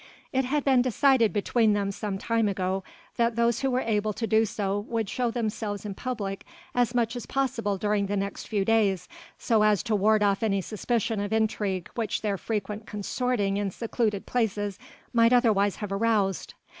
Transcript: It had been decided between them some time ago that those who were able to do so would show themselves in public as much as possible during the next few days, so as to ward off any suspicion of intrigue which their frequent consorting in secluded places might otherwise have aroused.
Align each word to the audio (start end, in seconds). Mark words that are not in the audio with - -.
It 0.33 0.45
had 0.45 0.63
been 0.65 0.81
decided 0.81 1.31
between 1.31 1.73
them 1.73 1.91
some 1.91 2.17
time 2.17 2.47
ago 2.49 2.83
that 3.17 3.35
those 3.35 3.59
who 3.59 3.69
were 3.69 3.81
able 3.81 4.13
to 4.13 4.25
do 4.25 4.45
so 4.45 4.79
would 4.89 5.07
show 5.07 5.29
themselves 5.29 5.85
in 5.85 5.93
public 5.93 6.43
as 6.73 6.95
much 6.95 7.15
as 7.15 7.27
possible 7.27 7.77
during 7.77 8.07
the 8.07 8.17
next 8.17 8.47
few 8.47 8.65
days, 8.65 9.07
so 9.37 9.61
as 9.61 9.83
to 9.83 9.95
ward 9.95 10.23
off 10.23 10.41
any 10.41 10.61
suspicion 10.61 11.19
of 11.19 11.31
intrigue 11.31 11.87
which 11.93 12.23
their 12.23 12.39
frequent 12.39 12.87
consorting 12.87 13.57
in 13.57 13.69
secluded 13.69 14.25
places 14.25 14.79
might 15.13 15.33
otherwise 15.33 15.75
have 15.75 15.91
aroused. 15.91 16.55